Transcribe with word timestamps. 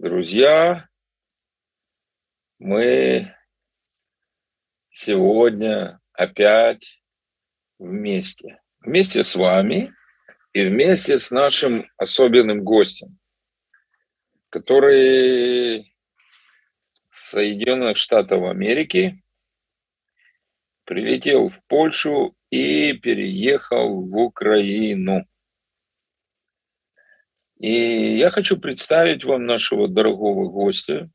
Друзья, 0.00 0.88
мы 2.58 3.32
сегодня 4.90 6.00
опять 6.12 7.00
вместе. 7.78 8.60
Вместе 8.80 9.22
с 9.22 9.36
вами 9.36 9.94
и 10.52 10.66
вместе 10.66 11.16
с 11.16 11.30
нашим 11.30 11.88
особенным 11.96 12.64
гостем, 12.64 13.20
который 14.50 15.94
Соединенных 17.12 17.96
Штатов 17.96 18.50
Америки 18.50 19.22
прилетел 20.84 21.50
в 21.50 21.62
Польшу 21.68 22.36
и 22.50 22.94
переехал 22.94 24.02
в 24.02 24.16
Украину. 24.16 25.24
И 27.64 28.18
я 28.18 28.30
хочу 28.30 28.60
представить 28.60 29.24
вам 29.24 29.46
нашего 29.46 29.88
дорогого 29.88 30.50
гостя. 30.50 31.10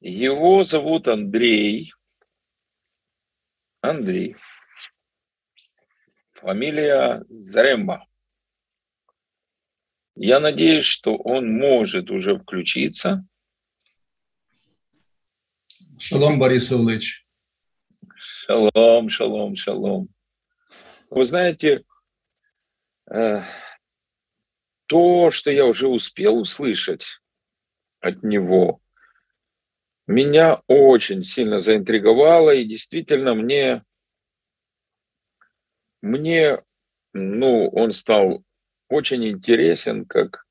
Его 0.00 0.64
зовут 0.64 1.06
Андрей. 1.06 1.94
Андрей. 3.80 4.34
Фамилия 6.32 7.24
Заремба. 7.28 8.08
Я 10.16 10.40
надеюсь, 10.40 10.84
что 10.84 11.14
он 11.16 11.56
может 11.58 12.10
уже 12.10 12.36
включиться. 12.36 13.24
Шалом, 15.96 16.40
Борис 16.40 16.72
Ильич. 16.72 17.24
Шалом, 18.16 19.08
шалом, 19.08 19.54
шалом. 19.54 20.08
Вы 21.08 21.24
знаете, 21.24 21.84
э, 23.08 23.42
то, 24.92 25.30
что 25.30 25.50
я 25.50 25.64
уже 25.64 25.88
успел 25.88 26.36
услышать 26.36 27.06
от 28.00 28.22
него, 28.22 28.82
меня 30.06 30.60
очень 30.66 31.24
сильно 31.24 31.60
заинтриговало, 31.60 32.50
и 32.50 32.66
действительно 32.66 33.34
мне, 33.34 33.84
мне, 36.02 36.62
ну, 37.14 37.70
он 37.70 37.92
стал 37.92 38.44
очень 38.90 39.26
интересен 39.26 40.04
как 40.04 40.44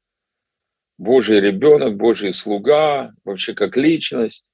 Божий 0.97 1.39
ребенок, 1.39 1.95
Божий 1.97 2.33
слуга, 2.33 3.13
вообще 3.23 3.53
как 3.53 3.77
личность. 3.77 4.47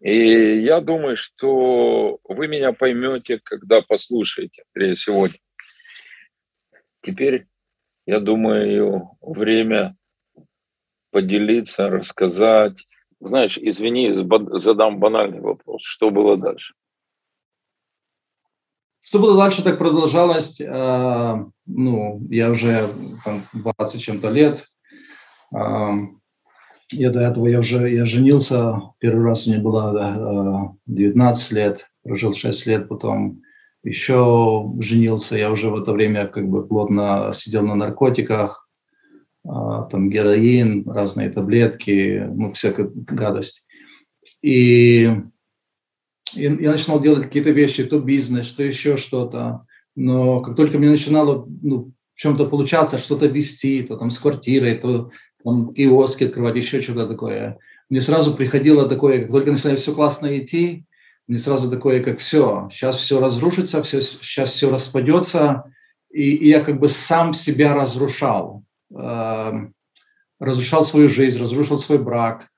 И 0.00 0.58
я 0.58 0.80
думаю, 0.80 1.16
что 1.16 2.18
вы 2.24 2.48
меня 2.48 2.72
поймете, 2.72 3.38
когда 3.38 3.82
послушаете, 3.82 4.64
Андрей, 4.74 4.96
сегодня. 4.96 5.38
Теперь 7.02 7.46
я 8.06 8.20
думаю, 8.20 9.10
время 9.20 9.96
поделиться, 11.10 11.88
рассказать. 11.88 12.84
Знаешь, 13.20 13.58
извини, 13.58 14.14
задам 14.60 14.98
банальный 14.98 15.40
вопрос. 15.40 15.82
Что 15.82 16.10
было 16.10 16.36
дальше? 16.36 16.74
Что 19.02 19.18
было 19.18 19.36
дальше, 19.36 19.64
так 19.64 19.78
продолжалось. 19.78 20.60
Э, 20.60 21.44
ну, 21.66 22.26
я 22.30 22.50
уже 22.50 22.86
там 23.24 23.42
20 23.52 24.00
чем-то 24.00 24.30
лет. 24.30 24.64
Э, 25.52 25.94
я 26.92 27.10
до 27.10 27.20
этого 27.20 27.48
я 27.48 27.58
уже 27.58 27.90
я 27.90 28.04
женился. 28.04 28.80
Первый 29.00 29.26
раз 29.26 29.48
мне 29.48 29.58
было 29.58 30.76
э, 30.76 30.92
19 30.92 31.52
лет. 31.52 31.90
Прожил 32.04 32.32
6 32.32 32.66
лет, 32.66 32.88
потом 32.88 33.42
еще 33.82 34.72
женился, 34.80 35.36
я 35.36 35.50
уже 35.50 35.70
в 35.70 35.76
это 35.80 35.92
время 35.92 36.26
как 36.26 36.48
бы 36.48 36.66
плотно 36.66 37.32
сидел 37.34 37.62
на 37.62 37.74
наркотиках, 37.74 38.68
а, 39.46 39.82
там 39.84 40.10
героин, 40.10 40.88
разные 40.88 41.30
таблетки, 41.30 42.26
ну, 42.34 42.52
всякая 42.52 42.90
гадость. 42.94 43.64
И 44.42 45.10
я 46.34 46.72
начинал 46.72 47.00
делать 47.00 47.24
какие-то 47.24 47.50
вещи, 47.50 47.84
то 47.84 48.00
бизнес, 48.00 48.52
то 48.52 48.62
еще 48.62 48.96
что-то. 48.96 49.66
Но 49.96 50.40
как 50.40 50.56
только 50.56 50.78
мне 50.78 50.90
начинало 50.90 51.46
ну, 51.62 51.92
в 52.14 52.20
чем-то 52.20 52.46
получаться, 52.46 52.98
что-то 52.98 53.26
вести, 53.26 53.82
то 53.82 53.96
там 53.96 54.10
с 54.10 54.18
квартирой, 54.18 54.76
то 54.76 55.10
там 55.42 55.72
киоски 55.74 56.24
открывать, 56.24 56.56
еще 56.56 56.82
что-то 56.82 57.06
такое, 57.06 57.58
мне 57.88 58.00
сразу 58.00 58.34
приходило 58.34 58.88
такое, 58.88 59.22
как 59.22 59.30
только 59.30 59.52
начинает 59.52 59.80
все 59.80 59.94
классно 59.94 60.38
идти, 60.38 60.84
мне 61.30 61.38
сразу 61.38 61.70
такое, 61.70 62.02
как 62.02 62.18
все, 62.18 62.68
сейчас 62.72 62.96
все 62.96 63.20
разрушится, 63.20 63.84
все, 63.84 64.00
сейчас 64.00 64.50
все 64.50 64.68
распадется, 64.68 65.62
и, 66.10 66.34
и 66.34 66.48
я 66.48 66.60
как 66.60 66.80
бы 66.80 66.88
сам 66.88 67.34
себя 67.34 67.72
разрушал, 67.72 68.64
э, 68.92 69.52
разрушал 70.40 70.84
свою 70.84 71.08
жизнь, 71.08 71.40
разрушил 71.40 71.78
свой 71.78 71.98
брак, 71.98 72.48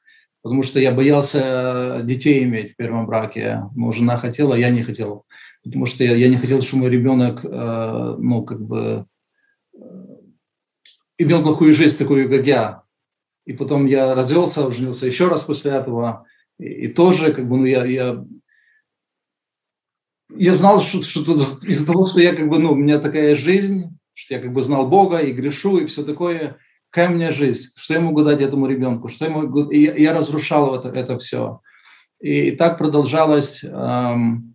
потому 0.40 0.62
что 0.62 0.80
я 0.80 0.90
боялся 0.90 2.00
детей 2.02 2.44
иметь 2.44 2.72
в 2.72 2.76
первом 2.76 3.04
браке, 3.04 3.64
но 3.76 3.92
жена 3.92 4.16
хотела, 4.16 4.54
я 4.54 4.70
не 4.70 4.82
хотел, 4.82 5.26
потому 5.62 5.84
что 5.84 6.02
я, 6.02 6.16
я 6.16 6.30
не 6.30 6.38
хотел, 6.38 6.62
чтобы 6.62 6.84
мой 6.84 6.90
ребенок, 6.90 7.44
э, 7.44 8.16
ну, 8.18 8.42
как 8.42 8.62
бы, 8.62 9.04
э, 9.74 9.78
имел 11.18 11.42
плохую 11.42 11.74
жизнь, 11.74 11.98
такую, 11.98 12.30
как 12.30 12.46
я. 12.46 12.84
И 13.44 13.52
потом 13.52 13.84
я 13.84 14.14
развелся, 14.14 14.72
женился 14.72 15.06
еще 15.06 15.28
раз 15.28 15.42
после 15.42 15.72
этого, 15.72 16.24
и, 16.58 16.86
и 16.86 16.88
тоже, 16.88 17.34
как 17.34 17.46
бы, 17.46 17.58
ну, 17.58 17.66
я, 17.66 17.84
я 17.84 18.24
я 20.36 20.52
знал, 20.52 20.80
что, 20.80 21.02
что 21.02 21.34
из-за 21.34 21.86
того, 21.86 22.06
что 22.06 22.20
я 22.20 22.34
как 22.34 22.48
бы, 22.48 22.58
ну, 22.58 22.72
у 22.72 22.76
меня 22.76 22.98
такая 22.98 23.36
жизнь, 23.36 23.98
что 24.14 24.34
я 24.34 24.40
как 24.40 24.52
бы 24.52 24.62
знал 24.62 24.88
Бога 24.88 25.18
и 25.18 25.32
грешу 25.32 25.78
и 25.78 25.86
все 25.86 26.02
такое, 26.02 26.56
какая 26.90 27.10
у 27.10 27.14
меня 27.14 27.32
жизнь, 27.32 27.70
что 27.76 27.94
я 27.94 28.00
могу 28.00 28.22
дать 28.22 28.40
этому 28.40 28.66
ребенку, 28.66 29.08
что 29.08 29.24
я 29.24 29.30
могу... 29.30 29.70
И 29.70 29.80
я, 29.80 29.94
я 29.94 30.14
разрушал 30.14 30.74
это, 30.74 30.88
это 30.88 31.18
все. 31.18 31.60
И, 32.20 32.48
и 32.48 32.50
так 32.52 32.78
продолжалось 32.78 33.64
эм, 33.64 34.54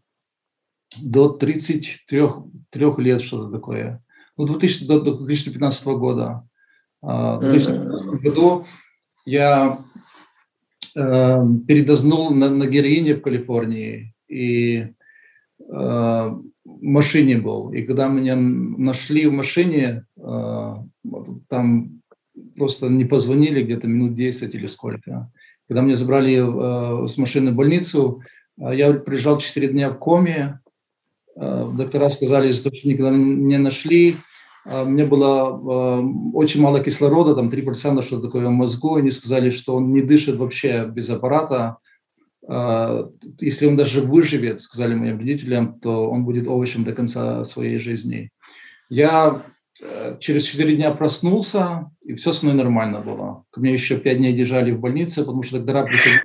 до 1.01 1.29
33 1.29 2.21
лет, 2.97 3.21
что-то 3.21 3.51
такое. 3.51 4.03
Ну, 4.37 4.45
2000, 4.45 4.85
до, 4.85 5.01
до 5.01 5.17
2015 5.17 5.85
года. 5.87 6.47
Э, 7.03 7.37
в 7.37 7.51
2015 7.51 8.21
году 8.21 8.65
я 9.25 9.79
э, 10.95 11.43
передознул 11.67 12.31
на, 12.31 12.49
на 12.49 12.65
героине 12.67 13.15
в 13.15 13.21
Калифорнии, 13.21 14.13
и 14.27 14.93
Э, 15.69 16.31
машине 16.65 17.37
был. 17.37 17.71
И 17.71 17.83
когда 17.83 18.07
меня 18.07 18.35
нашли 18.35 19.25
в 19.27 19.33
машине, 19.33 20.05
э, 20.17 20.73
там 21.49 22.01
просто 22.55 22.87
не 22.89 23.05
позвонили 23.05 23.63
где-то 23.63 23.87
минут 23.87 24.15
10 24.15 24.53
или 24.55 24.67
сколько. 24.67 25.31
Когда 25.67 25.81
меня 25.81 25.95
забрали 25.95 26.35
э, 26.35 27.07
с 27.07 27.17
машины 27.17 27.51
в 27.51 27.55
больницу, 27.55 28.21
я 28.57 28.93
приезжал 28.93 29.37
4 29.37 29.67
дня 29.67 29.89
в 29.89 29.99
коме. 29.99 30.59
Доктора 31.35 32.09
сказали, 32.09 32.51
что 32.51 32.71
никогда 32.71 33.11
не 33.11 33.57
нашли. 33.59 34.15
Мне 34.65 35.05
было 35.05 36.01
очень 36.33 36.61
мало 36.61 36.83
кислорода, 36.83 37.35
там 37.35 37.49
3% 37.49 38.01
что 38.01 38.19
такое 38.19 38.47
в 38.47 38.51
мозгу. 38.51 38.95
Они 38.95 39.11
сказали, 39.11 39.51
что 39.51 39.75
он 39.75 39.93
не 39.93 40.01
дышит 40.01 40.37
вообще 40.37 40.85
без 40.91 41.07
аппарата. 41.11 41.77
А, 42.47 43.09
если 43.39 43.65
он 43.65 43.75
даже 43.75 44.01
выживет, 44.01 44.61
сказали 44.61 44.95
моим 44.95 45.19
родителям, 45.19 45.79
то 45.79 46.09
он 46.09 46.23
будет 46.23 46.47
овощем 46.47 46.83
до 46.83 46.93
конца 46.93 47.43
своей 47.45 47.77
жизни. 47.77 48.29
Я 48.89 49.41
э, 49.81 50.17
через 50.19 50.43
4 50.43 50.75
дня 50.75 50.91
проснулся, 50.91 51.91
и 52.03 52.15
все 52.15 52.31
со 52.31 52.45
мной 52.45 52.57
нормально 52.57 53.01
было. 53.01 53.43
Меня 53.55 53.73
еще 53.73 53.97
5 53.97 54.17
дней 54.17 54.33
держали 54.33 54.71
в 54.71 54.79
больнице, 54.79 55.21
потому 55.21 55.43
что 55.43 55.59
доктора 55.59 55.83
приходили 55.83 56.23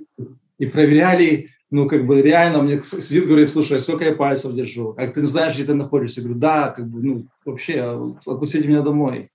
и 0.59 0.65
проверяли, 0.65 1.49
ну, 1.71 1.87
как 1.89 2.05
бы 2.05 2.21
реально 2.21 2.61
мне 2.61 2.81
сидит, 2.81 3.25
говорит, 3.25 3.49
слушай, 3.49 3.81
сколько 3.81 4.05
я 4.05 4.13
пальцев 4.13 4.53
держу? 4.53 4.95
А 4.97 5.07
ты 5.07 5.25
знаешь, 5.25 5.55
где 5.55 5.65
ты 5.65 5.73
находишься? 5.73 6.21
Я 6.21 6.25
говорю, 6.25 6.39
да, 6.39 6.69
как 6.69 6.87
бы, 6.87 7.01
ну, 7.01 7.25
вообще, 7.45 8.15
отпустите 8.25 8.67
меня 8.67 8.81
домой. 8.81 9.29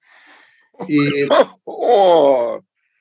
И 0.87 1.27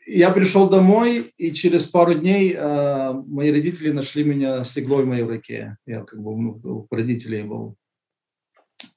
я 0.07 0.31
пришел 0.31 0.69
домой, 0.69 1.33
и 1.37 1.51
через 1.51 1.87
пару 1.87 2.13
дней 2.13 2.53
э, 2.53 3.13
мои 3.27 3.51
родители 3.51 3.91
нашли 3.91 4.23
меня 4.23 4.63
с 4.63 4.77
иглой 4.77 5.03
в 5.03 5.07
моей 5.07 5.23
руке. 5.23 5.77
Я 5.85 6.03
как 6.03 6.21
бы 6.21 6.31
у 6.31 6.87
родителей 6.89 7.43
был. 7.43 7.75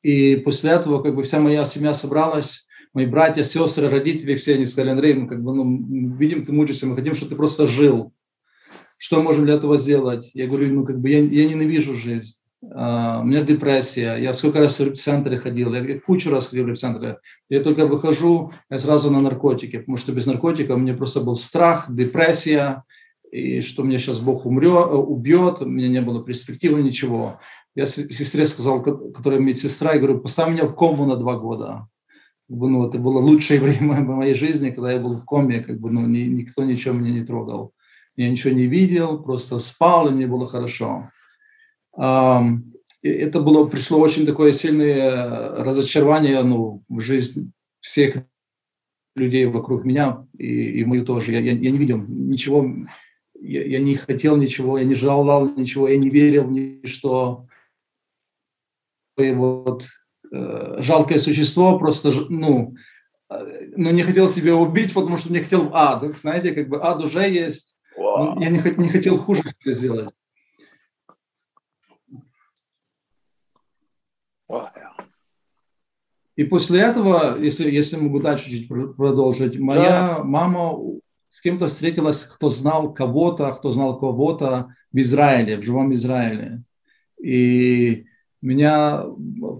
И 0.02 0.36
после 0.36 0.70
этого 0.70 1.02
как 1.02 1.16
бы 1.16 1.24
вся 1.24 1.40
моя 1.40 1.64
семья 1.64 1.94
собралась, 1.94 2.68
мои 2.94 3.06
братья, 3.06 3.42
сестры, 3.42 3.88
родители, 3.88 4.36
все 4.36 4.54
они 4.54 4.66
сказали, 4.66 4.90
Андрей, 4.90 5.14
мы 5.14 5.26
как 5.26 5.42
бы, 5.42 5.52
ну, 5.52 6.16
видим, 6.16 6.44
ты 6.44 6.52
мучаешься, 6.52 6.86
мы 6.86 6.94
хотим, 6.94 7.14
чтобы 7.14 7.30
ты 7.30 7.36
просто 7.36 7.66
жил. 7.66 8.12
Что 8.96 9.20
можем 9.20 9.46
для 9.46 9.54
этого 9.54 9.76
сделать? 9.76 10.30
Я 10.34 10.46
говорю, 10.46 10.72
ну, 10.72 10.84
как 10.84 11.00
бы 11.00 11.08
я, 11.08 11.18
я 11.18 11.48
ненавижу 11.48 11.94
жизнь. 11.94 12.39
Uh, 12.62 13.22
у 13.22 13.24
меня 13.24 13.42
депрессия, 13.42 14.16
я 14.16 14.34
сколько 14.34 14.60
раз 14.60 14.78
в 14.78 14.84
репцентре 14.84 15.38
ходил, 15.38 15.72
я 15.72 15.98
кучу 15.98 16.30
раз 16.30 16.48
ходил 16.48 16.66
в 16.66 16.68
репцентре. 16.68 17.18
Я 17.48 17.62
только 17.62 17.86
выхожу, 17.86 18.52
я 18.68 18.76
сразу 18.76 19.10
на 19.10 19.22
наркотики, 19.22 19.78
потому 19.78 19.96
что 19.96 20.12
без 20.12 20.26
наркотиков 20.26 20.76
у 20.76 20.78
меня 20.80 20.92
просто 20.92 21.22
был 21.22 21.36
страх, 21.36 21.86
депрессия, 21.88 22.84
и 23.32 23.62
что 23.62 23.82
мне 23.82 23.98
сейчас 23.98 24.18
Бог 24.18 24.44
умрет, 24.44 24.88
убьет, 24.92 25.62
у 25.62 25.66
меня 25.66 25.88
не 25.88 26.02
было 26.02 26.22
перспективы, 26.22 26.82
ничего. 26.82 27.38
Я 27.74 27.86
сестре 27.86 28.44
сказал, 28.44 28.82
которая 28.82 29.40
медсестра, 29.40 29.94
я 29.94 29.98
говорю, 29.98 30.18
поставь 30.18 30.50
меня 30.50 30.66
в 30.66 30.74
кому 30.74 31.06
на 31.06 31.16
два 31.16 31.38
года. 31.38 31.88
как 32.46 32.58
бы, 32.58 32.68
ну, 32.68 32.86
это 32.86 32.98
было 32.98 33.20
лучшее 33.20 33.60
время 33.62 34.00
моей 34.00 34.34
жизни, 34.34 34.70
когда 34.70 34.92
я 34.92 34.98
был 34.98 35.16
в 35.16 35.24
коме, 35.24 35.60
как 35.60 35.80
бы, 35.80 35.90
ну, 35.90 36.06
ни, 36.06 36.24
никто 36.24 36.62
ничего 36.64 36.92
меня 36.92 37.12
не 37.12 37.24
трогал. 37.24 37.72
Я 38.16 38.28
ничего 38.28 38.52
не 38.52 38.66
видел, 38.66 39.22
просто 39.22 39.60
спал, 39.60 40.08
и 40.08 40.12
мне 40.12 40.26
было 40.26 40.46
хорошо. 40.46 41.08
Это 41.96 43.40
было, 43.40 43.66
пришло 43.66 43.98
очень 43.98 44.26
такое 44.26 44.52
сильное 44.52 45.64
разочарование 45.64 46.42
ну, 46.42 46.82
в 46.88 47.00
жизнь 47.00 47.52
всех 47.80 48.16
людей 49.16 49.46
вокруг 49.46 49.84
меня 49.84 50.26
и, 50.38 50.80
и 50.80 50.84
мою 50.84 51.04
тоже. 51.04 51.32
Я, 51.32 51.40
я, 51.40 51.52
я 51.52 51.70
не 51.70 51.78
видел 51.78 51.98
ничего, 51.98 52.70
я, 53.40 53.64
я 53.64 53.78
не 53.78 53.96
хотел 53.96 54.36
ничего, 54.36 54.78
я 54.78 54.84
не 54.84 54.94
желал 54.94 55.48
ничего, 55.56 55.88
я 55.88 55.96
не 55.96 56.10
верил 56.10 56.44
в 56.44 56.52
ничто. 56.52 57.46
И 59.18 59.32
вот 59.32 59.86
э, 60.32 60.76
жалкое 60.78 61.18
существо 61.18 61.78
просто, 61.78 62.12
ну, 62.28 62.74
э, 63.30 63.70
ну, 63.76 63.90
не 63.90 64.02
хотел 64.02 64.28
себя 64.28 64.54
убить, 64.54 64.94
потому 64.94 65.18
что 65.18 65.32
не 65.32 65.40
хотел 65.40 65.68
в 65.68 65.74
ад. 65.74 66.04
Знаете, 66.18 66.52
как 66.52 66.68
бы 66.68 66.82
ад 66.82 67.02
уже 67.02 67.28
есть. 67.28 67.76
Wow. 67.98 68.40
Я 68.40 68.50
не, 68.50 68.60
не 68.76 68.88
хотел 68.88 69.18
хуже 69.18 69.42
сделать. 69.64 70.14
И 76.40 76.44
после 76.44 76.80
этого, 76.80 77.38
если, 77.38 77.70
если 77.70 77.96
могу 77.96 78.18
дальше 78.18 78.48
чуть 78.48 78.66
продолжить, 78.68 79.58
моя 79.58 80.16
да. 80.16 80.24
мама 80.24 80.78
с 81.28 81.40
кем-то 81.42 81.68
встретилась, 81.68 82.22
кто 82.22 82.48
знал 82.48 82.94
кого-то, 82.94 83.52
кто 83.52 83.70
знал 83.72 83.98
кого-то 83.98 84.74
в 84.90 84.98
Израиле, 84.98 85.58
в 85.58 85.62
живом 85.62 85.92
Израиле. 85.92 86.62
И 87.22 88.06
меня 88.40 89.04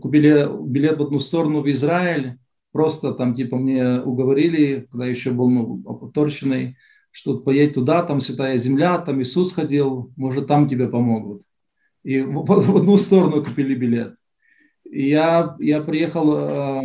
купили 0.01 0.49
билет 0.67 0.97
в 0.97 1.03
одну 1.03 1.19
сторону 1.21 1.61
в 1.61 1.71
Израиль, 1.71 2.39
просто 2.73 3.13
там 3.13 3.35
типа 3.35 3.59
мне 3.59 4.01
уговорили, 4.01 4.89
когда 4.91 5.05
еще 5.05 5.33
был 5.33 5.51
ну, 5.51 5.83
опорченный, 5.87 6.77
что 7.11 7.41
поедь 7.41 7.75
туда, 7.75 8.03
там 8.05 8.23
святая 8.23 8.57
земля, 8.57 8.97
там 8.99 9.21
Иисус 9.21 9.53
ходил, 9.53 10.13
может 10.17 10.47
там 10.47 10.67
тебе 10.67 10.89
помогут. 10.89 11.43
И 12.05 12.23
в, 12.23 12.43
в 12.47 12.77
одну 12.77 12.97
сторону 12.97 13.45
купили 13.45 13.75
билет 13.75 14.15
я, 14.91 15.57
я 15.59 15.81
приехал 15.81 16.37
э, 16.37 16.83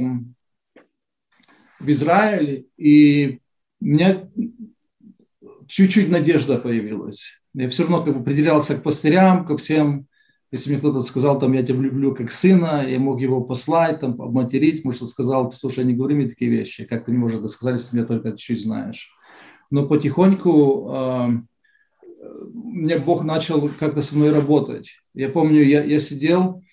в 1.80 1.90
Израиль, 1.90 2.68
и 2.78 3.40
у 3.82 3.86
меня 3.86 4.30
чуть-чуть 5.68 6.10
надежда 6.10 6.58
появилась. 6.58 7.42
Я 7.54 7.70
все 7.70 7.84
равно 7.84 8.04
как 8.04 8.14
бы 8.16 8.22
определялся 8.22 8.76
к 8.76 8.84
пастырям, 8.84 9.46
ко 9.46 9.58
всем. 9.58 10.08
Если 10.52 10.70
мне 10.70 10.80
кто-то 10.80 11.02
сказал, 11.02 11.40
там, 11.40 11.54
я 11.54 11.64
тебя 11.64 11.80
люблю 11.80 12.14
как 12.14 12.32
сына, 12.32 12.86
я 12.88 13.00
мог 13.00 13.20
его 13.20 13.42
послать, 13.42 14.00
там, 14.00 14.22
обматерить, 14.22 14.86
может, 14.86 15.10
сказал, 15.10 15.52
слушай, 15.52 15.84
не 15.84 15.94
говори 15.94 16.16
мне 16.16 16.30
такие 16.30 16.52
вещи, 16.52 16.86
как 16.86 17.06
ты 17.06 17.12
не 17.12 17.18
можешь 17.18 17.40
это 17.40 17.48
сказать, 17.48 17.82
если 17.82 17.92
ты 17.92 17.98
меня 17.98 18.06
только 18.06 18.38
чуть 18.38 18.62
знаешь. 18.62 19.10
Но 19.72 19.88
потихоньку 19.88 20.92
э, 20.94 21.30
мне 22.54 22.98
Бог 23.00 23.24
начал 23.24 23.70
как-то 23.80 24.02
со 24.02 24.16
мной 24.16 24.32
работать. 24.32 24.92
Я 25.14 25.30
помню, 25.30 25.64
я, 25.64 25.84
я 25.84 26.00
сидел, 26.00 26.64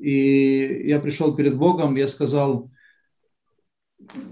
и 0.00 0.88
я 0.88 0.98
пришел 1.00 1.34
перед 1.34 1.56
Богом, 1.56 1.96
я 1.96 2.08
сказал, 2.08 2.70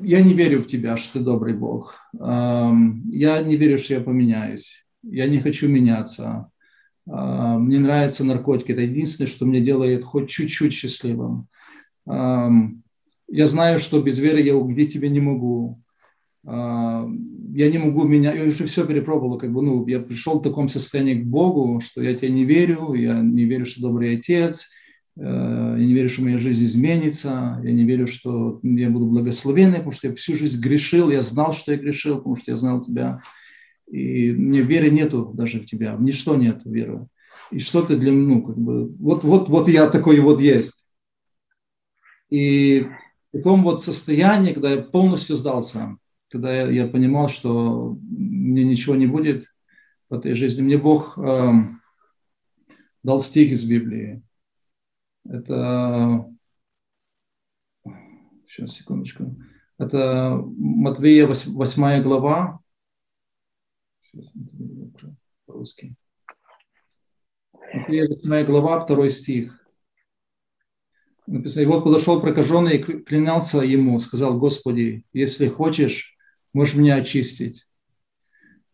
я 0.01 0.23
не 0.23 0.35
верю 0.35 0.63
в 0.63 0.67
тебя, 0.67 0.97
что 0.97 1.19
ты 1.19 1.25
добрый 1.25 1.55
Бог. 1.55 1.99
Я 2.15 3.43
не 3.43 3.57
верю, 3.57 3.79
что 3.79 3.95
я 3.95 4.01
поменяюсь. 4.01 4.87
Я 5.03 5.27
не 5.27 5.41
хочу 5.41 5.69
меняться. 5.69 6.51
Мне 7.05 7.79
нравятся 7.79 8.25
наркотики. 8.25 8.73
Это 8.73 8.83
единственное, 8.83 9.29
что 9.29 9.45
мне 9.45 9.61
делает 9.61 10.05
хоть 10.05 10.31
чуть-чуть 10.31 10.73
счастливым. 10.73 11.49
Я 12.07 13.47
знаю, 13.47 13.79
что 13.79 14.01
без 14.01 14.19
веры 14.19 14.41
я 14.41 14.57
убедить 14.57 14.93
тебя 14.93 15.09
не 15.09 15.21
могу. 15.21 15.83
Я 16.45 17.71
не 17.71 17.79
могу 17.79 18.05
меня, 18.07 18.33
я 18.33 18.45
уже 18.45 18.67
все 18.67 18.87
перепробовал, 18.87 19.39
как 19.39 19.53
бы, 19.53 19.63
ну, 19.63 19.85
я 19.89 19.99
пришел 19.99 20.39
в 20.39 20.43
таком 20.43 20.69
состоянии 20.69 21.23
к 21.23 21.27
Богу, 21.27 21.81
что 21.81 22.03
я 22.03 22.15
тебе 22.15 22.31
не 22.31 22.45
верю, 22.45 22.95
я 22.95 23.21
не 23.21 23.47
верю, 23.47 23.67
что 23.67 23.81
добрый 23.81 24.19
отец, 24.19 24.69
я 25.17 25.77
не 25.79 25.95
верю, 25.95 26.11
что 26.11 26.23
моя 26.23 26.39
жизнь 26.39 26.65
изменится, 26.65 27.59
я 27.65 27.73
не 27.73 27.85
верю, 27.85 28.07
что 28.07 28.61
я 28.63 28.91
буду 28.91 29.07
благословенный, 29.07 29.77
потому 29.77 29.93
что 29.93 30.09
я 30.09 30.15
всю 30.15 30.37
жизнь 30.37 30.61
грешил, 30.61 31.11
я 31.11 31.23
знал, 31.23 31.55
что 31.55 31.73
я 31.73 31.79
грешил, 31.79 32.19
потому 32.19 32.37
что 32.37 32.51
я 32.51 32.57
знал 32.57 32.83
тебя. 32.83 33.23
И 33.87 34.33
мне 34.33 34.61
веры 34.61 34.91
нету 34.91 35.31
даже 35.33 35.61
в 35.61 35.67
тебя, 35.67 35.97
в 35.97 36.03
ничто 36.03 36.37
нет 36.37 36.61
веры. 36.65 37.07
И 37.51 37.61
что 37.61 37.83
ты 37.83 37.97
для 37.97 38.11
меня, 38.11 38.35
ну, 38.35 38.43
как 38.43 38.59
бы, 38.59 38.89
вот, 38.89 39.25
вот, 39.25 39.49
вот 39.49 39.69
я 39.69 39.89
такой 39.89 40.21
вот 40.21 40.41
есть. 40.41 40.87
И 42.29 42.87
в 43.33 43.39
таком 43.39 43.63
вот 43.63 43.83
состоянии, 43.83 44.53
когда 44.53 44.73
я 44.73 44.83
полностью 44.83 45.37
сдался, 45.37 45.97
когда 46.31 46.55
я, 46.55 46.69
я 46.69 46.89
понимал, 46.89 47.29
что 47.29 47.97
мне 48.03 48.65
ничего 48.65 48.97
не 48.97 49.07
будет 49.07 49.47
в 50.11 50.15
этой 50.15 50.35
жизни, 50.35 50.63
мне 50.63 50.77
Бог 50.77 51.17
э, 51.17 51.53
дал 53.03 53.21
стих 53.21 53.53
из 53.53 53.65
Библии. 53.65 54.23
Это... 55.29 56.33
Сейчас, 58.47 58.73
секундочку. 58.75 59.37
Это 59.79 60.41
Матвея 60.57 61.27
8 61.27 62.03
глава. 62.03 62.61
Сейчас, 64.03 64.33
по-русски. 65.45 65.95
Матвея 67.75 68.09
8 68.09 68.47
глава, 68.47 68.87
2 68.87 69.09
стих. 69.11 69.63
Написано, 71.27 71.63
и 71.63 71.67
вот 71.67 71.83
подошел 71.83 72.21
прокаженный 72.21 72.77
и 72.77 72.83
клянялся 72.83 73.59
ему, 73.59 73.99
сказал, 73.99 74.39
Господи, 74.39 75.05
если 75.13 75.49
хочешь, 75.49 76.17
можешь 76.53 76.77
меня 76.77 76.97
очистить. 76.97 77.67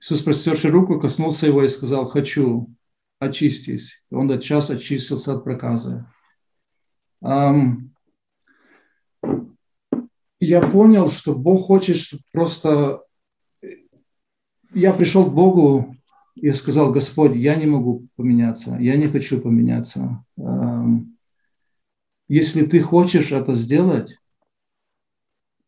Иисус, 0.00 0.20
простерший 0.20 0.70
руку, 0.70 1.00
коснулся 1.00 1.46
его 1.46 1.64
и 1.64 1.69
сказал, 1.69 2.06
хочу, 2.06 2.69
очистись. 3.19 4.05
И 4.10 4.14
он 4.14 4.31
от 4.31 4.43
час 4.43 4.69
очистился 4.69 5.34
от 5.34 5.44
проказа 5.44 6.12
я 10.40 10.60
понял, 10.60 11.10
что 11.10 11.34
Бог 11.34 11.66
хочет 11.66 11.96
чтобы 11.96 12.22
просто... 12.32 13.02
Я 14.74 14.92
пришел 14.92 15.26
к 15.26 15.34
Богу 15.34 15.94
и 16.34 16.50
сказал, 16.50 16.92
Господь, 16.92 17.36
я 17.36 17.54
не 17.54 17.66
могу 17.66 18.08
поменяться, 18.16 18.76
я 18.80 18.96
не 18.96 19.06
хочу 19.06 19.40
поменяться. 19.40 20.24
Если 22.28 22.64
ты 22.64 22.80
хочешь 22.80 23.30
это 23.32 23.54
сделать, 23.54 24.19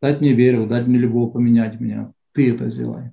дать 0.01 0.21
мне 0.21 0.33
веру, 0.33 0.67
дать 0.67 0.87
мне 0.87 0.99
любовь, 0.99 1.33
поменять 1.35 1.79
меня, 1.81 2.13
ты 2.33 2.53
это 2.53 2.71
сделай. 2.71 3.13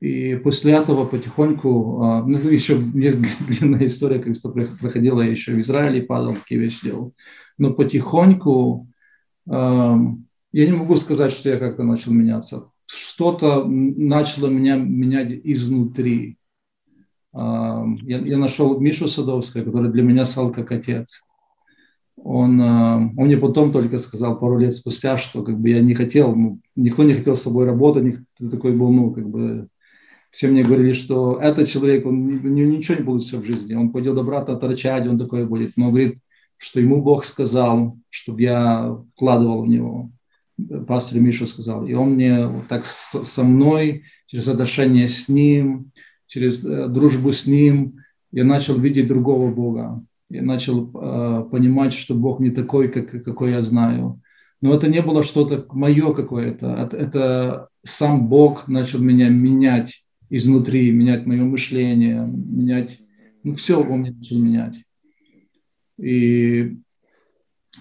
И 0.00 0.34
после 0.36 0.72
этого 0.72 1.06
потихоньку, 1.06 2.02
а, 2.02 2.22
ну, 2.22 2.36
еще 2.36 2.82
есть 2.94 3.20
длинная 3.46 3.86
история, 3.86 4.18
как 4.18 4.36
что 4.36 4.50
проходила 4.50 5.22
я 5.22 5.30
еще 5.30 5.52
в 5.52 5.60
Израиле, 5.60 6.02
падал, 6.02 6.34
такие 6.34 6.60
вещи 6.60 6.84
делал. 6.84 7.14
Но 7.56 7.72
потихоньку, 7.72 8.88
я 9.46 10.06
не 10.52 10.72
могу 10.72 10.96
сказать, 10.96 11.32
что 11.32 11.48
я 11.48 11.56
как-то 11.56 11.84
начал 11.84 12.12
меняться. 12.12 12.70
Что-то 12.86 13.64
начало 13.64 14.48
меня 14.48 14.76
менять 14.76 15.40
изнутри. 15.42 16.36
Я, 17.32 17.94
я 18.02 18.38
нашел 18.38 18.78
Мишу 18.78 19.08
Садовского, 19.08 19.64
который 19.64 19.90
для 19.90 20.02
меня 20.02 20.26
стал 20.26 20.52
как 20.52 20.70
отец. 20.72 21.22
Он, 22.16 22.60
он 22.60 23.14
мне 23.14 23.36
потом 23.38 23.72
только 23.72 23.98
сказал 23.98 24.38
пару 24.38 24.58
лет 24.58 24.74
спустя, 24.74 25.16
что 25.16 25.42
как 25.42 25.58
бы 25.58 25.70
я 25.70 25.80
не 25.80 25.94
хотел, 25.94 26.34
ну, 26.34 26.60
никто 26.74 27.04
не 27.04 27.14
хотел 27.14 27.36
с 27.36 27.42
собой 27.42 27.64
работать, 27.66 28.04
никто 28.04 28.50
такой 28.50 28.72
был, 28.72 28.90
ну, 28.90 29.12
как 29.12 29.28
бы 29.28 29.68
все 30.36 30.48
мне 30.48 30.62
говорили, 30.62 30.92
что 30.92 31.38
этот 31.40 31.66
человек, 31.66 32.04
он 32.04 32.26
ничего 32.26 32.98
не 32.98 33.04
получится 33.04 33.38
в 33.38 33.46
жизни, 33.46 33.72
он 33.72 33.90
пойдет 33.90 34.18
обратно 34.18 34.56
торчать, 34.56 35.06
он 35.06 35.18
такой 35.18 35.46
будет. 35.46 35.78
Но 35.78 35.88
говорит, 35.88 36.18
что 36.58 36.78
ему 36.78 37.00
Бог 37.00 37.24
сказал, 37.24 37.96
чтобы 38.10 38.42
я 38.42 38.98
вкладывал 39.14 39.62
в 39.62 39.66
него. 39.66 40.10
Пастор 40.86 41.20
Миша 41.20 41.46
сказал. 41.46 41.86
И 41.86 41.94
он 41.94 42.10
мне 42.10 42.48
вот 42.48 42.68
так 42.68 42.84
со 42.84 43.44
мной, 43.44 44.02
через 44.26 44.46
отношения 44.48 45.08
с 45.08 45.30
ним, 45.30 45.90
через 46.26 46.62
э, 46.66 46.88
дружбу 46.88 47.32
с 47.32 47.46
ним, 47.46 48.00
я 48.30 48.44
начал 48.44 48.78
видеть 48.78 49.06
другого 49.06 49.50
Бога. 49.50 50.04
Я 50.28 50.42
начал 50.42 50.90
э, 50.92 51.44
понимать, 51.50 51.94
что 51.94 52.14
Бог 52.14 52.40
не 52.40 52.50
такой, 52.50 52.88
как, 52.88 53.24
какой 53.24 53.52
я 53.52 53.62
знаю. 53.62 54.20
Но 54.60 54.74
это 54.74 54.86
не 54.86 55.00
было 55.00 55.22
что-то 55.22 55.64
мое 55.72 56.12
какое-то. 56.12 56.66
Это, 56.74 56.96
это 56.98 57.68
сам 57.82 58.28
Бог 58.28 58.68
начал 58.68 58.98
меня 58.98 59.30
менять 59.30 60.02
изнутри, 60.30 60.90
менять 60.90 61.26
мое 61.26 61.44
мышление, 61.44 62.26
менять, 62.26 63.00
ну, 63.42 63.54
все 63.54 63.82
во 63.82 63.96
мне 63.96 64.10
начал 64.10 64.38
менять. 64.38 64.76
И 65.98 66.78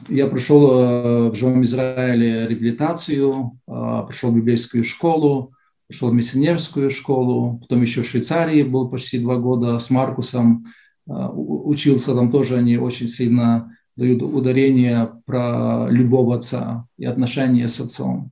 я 0.09 0.27
прошел 0.27 0.71
э, 0.71 1.29
в 1.29 1.35
Живом 1.35 1.63
Израиле 1.63 2.47
реабилитацию, 2.47 3.59
э, 3.67 3.71
прошел 4.05 4.31
библейскую 4.31 4.83
школу, 4.83 5.53
пошел 5.87 6.11
миссионерскую 6.11 6.91
школу, 6.91 7.59
потом 7.59 7.81
еще 7.81 8.01
в 8.01 8.07
Швейцарии 8.07 8.63
был 8.63 8.89
почти 8.89 9.19
два 9.19 9.37
года 9.37 9.79
с 9.79 9.89
Маркусом, 9.89 10.65
э, 11.07 11.11
учился 11.11 12.13
там 12.13 12.31
тоже, 12.31 12.57
они 12.57 12.77
очень 12.77 13.07
сильно 13.07 13.75
дают 13.95 14.21
ударение 14.21 15.09
про 15.25 15.87
любовь 15.89 16.37
отца 16.37 16.85
и 16.97 17.05
отношения 17.05 17.69
с 17.69 17.79
отцом. 17.79 18.31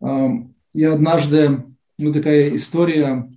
Я 0.00 0.92
однажды, 0.92 1.64
ну 1.98 2.12
такая 2.12 2.54
история. 2.54 3.30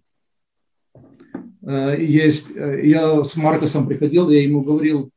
Э, 1.62 1.96
есть, 2.00 2.52
я 2.56 3.24
с 3.24 3.36
Маркосом 3.36 3.88
приходил, 3.88 4.30
я 4.30 4.44
ему 4.44 4.62
говорил, 4.62 5.12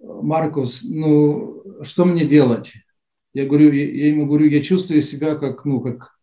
Маркус, 0.00 0.84
ну 0.84 1.62
что 1.82 2.04
мне 2.04 2.24
делать? 2.24 2.72
Я 3.32 3.46
говорю, 3.46 3.72
я 3.72 4.08
ему 4.08 4.26
говорю, 4.26 4.46
я 4.46 4.62
чувствую 4.62 5.02
себя 5.02 5.34
как, 5.34 5.64
ну, 5.64 5.80
как, 5.80 6.16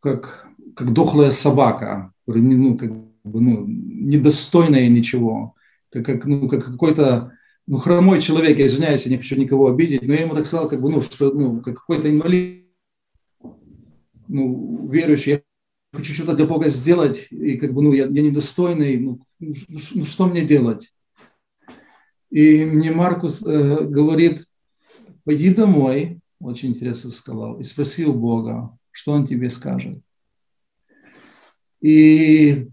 как, 0.00 0.46
как 0.76 0.92
дохлая 0.92 1.30
собака, 1.30 2.12
ну, 2.26 2.76
как 2.76 2.92
бы, 3.24 3.40
ну, 3.40 3.64
недостойная 3.66 4.88
ничего, 4.88 5.54
как, 5.90 6.04
как, 6.04 6.26
ну, 6.26 6.48
как 6.48 6.66
какой-то 6.66 7.32
ну, 7.66 7.76
хромой 7.76 8.20
человек, 8.20 8.58
я 8.58 8.66
извиняюсь, 8.66 9.04
я 9.04 9.10
не 9.10 9.16
хочу 9.16 9.36
никого 9.36 9.68
обидеть, 9.68 10.02
но 10.02 10.12
я 10.12 10.20
ему 10.20 10.34
так 10.34 10.46
сказал, 10.46 10.68
как 10.68 10.80
бы, 10.80 10.90
ну, 10.90 11.00
что, 11.00 11.30
ну, 11.32 11.60
как 11.60 11.76
какой-то 11.76 12.10
инвалид, 12.10 12.66
ну, 14.26 14.86
верующий, 14.90 15.42
хочу 15.92 16.12
что-то 16.12 16.34
для 16.34 16.46
Бога 16.46 16.68
сделать, 16.68 17.28
и 17.30 17.56
как 17.56 17.72
бы, 17.72 17.82
ну, 17.82 17.92
я, 17.92 18.06
я 18.06 18.22
недостойный, 18.22 18.98
ну, 18.98 19.20
ну, 19.40 19.54
ну 19.94 20.04
что 20.04 20.26
мне 20.26 20.44
делать? 20.44 20.92
И 22.30 22.64
мне 22.64 22.90
Маркус 22.90 23.42
э, 23.44 23.84
говорит, 23.84 24.46
пойди 25.24 25.54
домой, 25.54 26.20
очень 26.40 26.70
интересно 26.70 27.10
сказал, 27.10 27.58
и 27.58 27.64
спроси 27.64 28.04
у 28.04 28.12
Бога, 28.12 28.76
что 28.90 29.12
Он 29.12 29.26
тебе 29.26 29.50
скажет. 29.50 29.98
И 31.80 32.68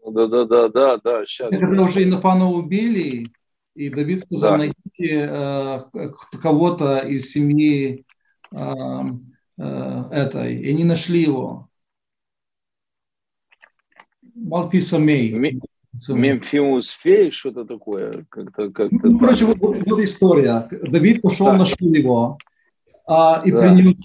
Да, 0.05 0.27
да, 0.27 0.45
да, 0.45 0.67
да, 0.67 0.97
да. 0.97 1.25
Сейчас. 1.25 1.49
Когда 1.49 1.83
уже 1.83 2.03
Инофана 2.03 2.49
убили, 2.49 3.31
и 3.75 3.89
Давид 3.89 4.21
сказал, 4.21 4.51
да. 4.51 4.57
найдите 4.57 5.29
э, 5.29 6.09
кого-то 6.41 6.99
из 6.99 7.31
семьи 7.31 8.05
э, 8.51 8.57
э, 9.57 10.03
этой, 10.11 10.57
и 10.57 10.69
они 10.69 10.83
нашли 10.83 11.21
его. 11.21 11.69
Малфиса 14.33 14.99
Мей. 14.99 15.59
Мемфиус 16.09 16.89
Фей, 17.01 17.31
что-то 17.31 17.65
такое. 17.65 18.25
Как-то, 18.29 18.69
как-то 18.71 19.07
ну, 19.07 19.19
короче, 19.19 19.45
вот, 19.45 19.57
вот 19.59 19.99
история. 19.99 20.67
Давид 20.71 21.21
пошел, 21.21 21.47
да. 21.47 21.57
нашел 21.57 21.93
его 21.93 22.37
а, 23.07 23.41
и 23.45 23.51
да. 23.51 23.61
принес, 23.61 23.95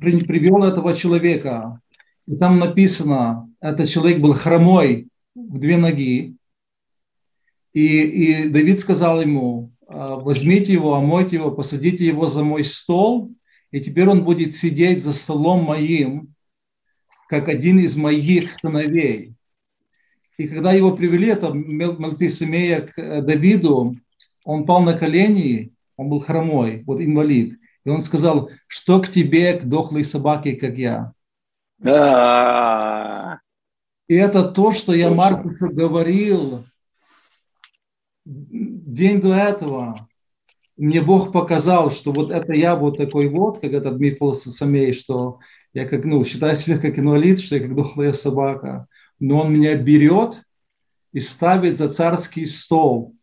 при, 0.00 0.20
привел 0.20 0.64
этого 0.64 0.94
человека. 0.94 1.80
И 2.26 2.36
там 2.36 2.58
написано, 2.58 3.48
этот 3.60 3.88
человек 3.88 4.20
был 4.20 4.34
хромой 4.34 5.08
в 5.34 5.58
две 5.58 5.76
ноги. 5.76 6.36
И, 7.72 8.02
и 8.02 8.48
Давид 8.48 8.80
сказал 8.80 9.20
ему, 9.20 9.72
«А, 9.86 10.16
возьмите 10.16 10.72
его, 10.72 10.94
омойте 10.94 11.36
его, 11.36 11.50
посадите 11.50 12.06
его 12.06 12.26
за 12.26 12.42
мой 12.42 12.64
стол, 12.64 13.32
и 13.70 13.80
теперь 13.80 14.08
он 14.08 14.24
будет 14.24 14.54
сидеть 14.54 15.02
за 15.02 15.12
столом 15.12 15.62
моим, 15.64 16.34
как 17.28 17.48
один 17.48 17.78
из 17.78 17.96
моих 17.96 18.50
сыновей. 18.50 19.34
И 20.40 20.48
когда 20.48 20.72
его 20.72 20.96
привели, 20.96 21.28
это 21.28 21.52
Мелфисемея 21.52 22.80
к 22.80 22.98
э, 22.98 23.20
Давиду, 23.20 23.96
он 24.42 24.64
пал 24.64 24.80
на 24.82 24.94
колени, 24.94 25.74
он 25.98 26.08
был 26.08 26.20
хромой, 26.20 26.82
вот 26.86 27.02
инвалид. 27.02 27.60
И 27.84 27.90
он 27.90 28.00
сказал, 28.00 28.48
что 28.66 29.02
к 29.02 29.08
тебе, 29.10 29.58
к 29.58 29.64
дохлой 29.64 30.02
собаке, 30.02 30.56
как 30.56 30.78
я. 30.78 31.12
И 34.08 34.14
это 34.14 34.48
то, 34.48 34.72
что 34.72 34.94
я 34.94 35.10
Маркусу 35.10 35.68
говорил 35.74 36.64
день 38.24 39.20
до 39.20 39.34
этого. 39.34 40.08
Мне 40.78 41.02
Бог 41.02 41.32
показал, 41.32 41.90
что 41.90 42.12
вот 42.12 42.30
это 42.30 42.54
я 42.54 42.76
вот 42.76 42.96
такой 42.96 43.28
вот, 43.28 43.60
как 43.60 43.72
этот 43.74 44.00
Мифл 44.00 44.32
Самей, 44.32 44.94
что 44.94 45.40
я 45.74 45.86
как, 45.86 46.06
ну, 46.06 46.24
считаю 46.24 46.56
себя 46.56 46.78
как 46.78 46.98
инвалид, 46.98 47.40
что 47.40 47.56
я 47.56 47.60
как 47.60 47.76
дохлая 47.76 48.14
собака 48.14 48.88
но 49.20 49.40
он 49.40 49.52
меня 49.52 49.76
берет 49.76 50.42
и 51.12 51.20
ставит 51.20 51.78
за 51.78 51.88
царский 51.90 52.46
стол. 52.46 53.14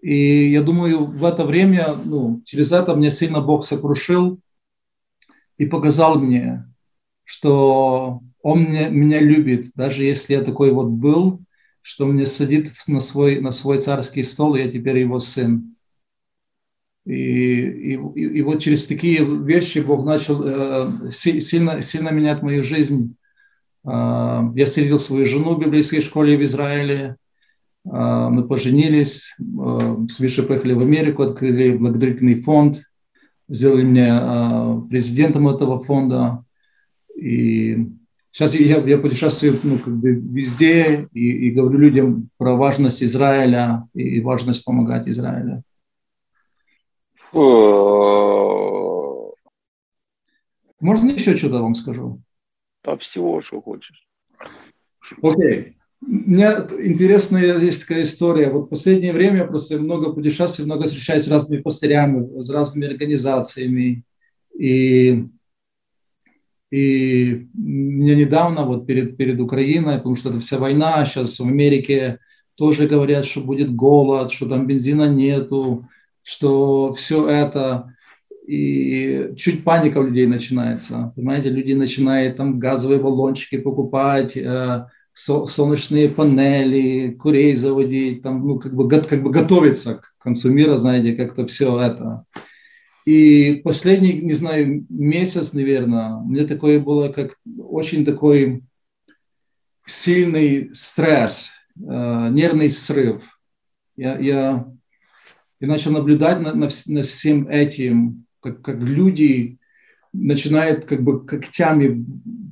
И 0.00 0.50
я 0.50 0.62
думаю, 0.62 1.06
в 1.06 1.24
это 1.24 1.44
время, 1.44 1.96
ну, 2.04 2.42
через 2.44 2.70
это 2.70 2.94
мне 2.94 3.10
сильно 3.10 3.40
Бог 3.40 3.66
сокрушил 3.66 4.38
и 5.56 5.66
показал 5.66 6.20
мне, 6.20 6.64
что 7.24 8.20
Он 8.42 8.62
меня, 8.62 8.88
меня 8.88 9.20
любит, 9.20 9.72
даже 9.74 10.04
если 10.04 10.34
я 10.34 10.42
такой 10.42 10.70
вот 10.70 10.86
был, 10.86 11.40
что 11.82 12.06
мне 12.06 12.26
садит 12.26 12.70
на 12.86 13.00
свой, 13.00 13.40
на 13.40 13.50
свой 13.50 13.80
царский 13.80 14.22
стол, 14.22 14.54
и 14.54 14.60
я 14.60 14.70
теперь 14.70 14.98
его 14.98 15.18
сын. 15.18 15.74
И, 17.04 17.94
и, 17.94 17.94
и 17.94 18.42
вот 18.42 18.60
через 18.60 18.86
такие 18.86 19.24
вещи 19.24 19.78
Бог 19.78 20.04
начал 20.04 20.42
э, 20.44 21.10
сильно, 21.10 21.80
сильно 21.80 22.10
менять 22.10 22.42
мою 22.42 22.62
жизнь. 22.62 23.16
А, 23.90 24.52
я 24.54 24.66
встретил 24.66 24.98
свою 24.98 25.24
жену 25.24 25.54
в 25.54 25.60
библейской 25.60 26.00
школе 26.00 26.36
в 26.36 26.42
Израиле. 26.42 27.16
А, 27.88 28.28
мы 28.28 28.46
поженились, 28.46 29.34
а, 29.58 30.04
с 30.08 30.20
Виши 30.20 30.42
поехали 30.42 30.74
в 30.74 30.82
Америку, 30.82 31.22
открыли 31.22 31.74
благотворительный 31.76 32.42
фонд, 32.42 32.82
сделали 33.48 33.84
меня 33.84 34.82
президентом 34.90 35.48
этого 35.48 35.80
фонда. 35.82 36.44
И 37.16 37.88
сейчас 38.30 38.54
я, 38.54 38.76
я 38.78 38.98
путешествую 38.98 39.58
ну, 39.62 39.78
как 39.78 39.96
бы 39.96 40.10
везде 40.10 41.08
и, 41.14 41.48
и 41.48 41.50
говорю 41.50 41.78
людям 41.78 42.28
про 42.36 42.56
важность 42.56 43.02
Израиля 43.02 43.88
и 43.94 44.20
важность 44.20 44.66
помогать 44.66 45.08
Израилю. 45.08 45.62
Можно 50.80 51.10
еще 51.10 51.36
что-то 51.36 51.62
вам 51.62 51.74
скажу? 51.74 52.20
По 52.88 52.96
всего, 52.96 53.40
что 53.42 53.60
хочешь. 53.60 54.06
Окей. 55.22 55.58
Okay. 55.58 55.72
У 56.00 56.30
меня 56.30 56.66
интересная 56.78 57.58
есть 57.58 57.86
такая 57.86 58.04
история. 58.04 58.50
Вот 58.50 58.66
в 58.66 58.68
последнее 58.68 59.12
время 59.12 59.46
просто 59.46 59.78
много 59.78 60.12
путешествий, 60.12 60.64
много 60.64 60.84
встречаюсь 60.84 61.24
с 61.24 61.28
разными 61.28 61.60
пастырями, 61.60 62.40
с 62.40 62.50
разными 62.50 62.86
организациями. 62.86 64.04
И, 64.56 65.24
и 66.70 67.48
мне 67.52 68.14
недавно, 68.14 68.64
вот 68.64 68.86
перед, 68.86 69.16
перед 69.16 69.40
Украиной, 69.40 69.98
потому 69.98 70.14
что 70.16 70.30
это 70.30 70.40
вся 70.40 70.58
война, 70.58 71.04
сейчас 71.04 71.38
в 71.38 71.44
Америке 71.44 72.20
тоже 72.54 72.86
говорят, 72.86 73.26
что 73.26 73.40
будет 73.40 73.74
голод, 73.74 74.32
что 74.32 74.48
там 74.48 74.66
бензина 74.66 75.08
нету, 75.08 75.88
что 76.22 76.94
все 76.94 77.28
это 77.28 77.92
и 78.48 79.34
чуть 79.36 79.62
паника 79.62 79.98
у 79.98 80.04
людей 80.04 80.26
начинается. 80.26 81.12
Понимаете, 81.14 81.50
люди 81.50 81.74
начинают 81.74 82.38
там 82.38 82.58
газовые 82.58 82.98
баллончики 82.98 83.58
покупать, 83.58 84.38
э, 84.38 84.86
солнечные 85.12 86.08
панели, 86.08 87.10
курей 87.10 87.54
заводить, 87.54 88.22
там, 88.22 88.46
ну, 88.46 88.58
как 88.58 88.72
бы, 88.72 88.88
как 88.88 89.22
бы 89.22 89.30
готовиться 89.30 89.96
к 89.96 90.14
концу 90.16 90.48
мира, 90.50 90.78
знаете, 90.78 91.14
как-то 91.14 91.46
все 91.46 91.78
это. 91.78 92.24
И 93.04 93.60
последний, 93.64 94.14
не 94.22 94.32
знаю, 94.32 94.86
месяц, 94.88 95.52
наверное, 95.52 96.16
мне 96.20 96.46
такое 96.46 96.80
было, 96.80 97.08
как 97.08 97.34
очень 97.58 98.06
такой 98.06 98.62
сильный 99.84 100.70
стресс, 100.72 101.50
э, 101.76 102.28
нервный 102.30 102.70
срыв. 102.70 103.22
Я, 103.94 104.16
я, 104.18 104.66
я 105.60 105.68
начал 105.68 105.90
наблюдать 105.90 106.40
над, 106.40 106.54
над, 106.54 106.72
над 106.86 107.06
всем 107.06 107.46
этим, 107.48 108.24
как, 108.40 108.62
как 108.62 108.78
люди 108.78 109.58
начинают 110.12 110.84
как 110.84 111.02
бы 111.02 111.24
когтями 111.24 112.04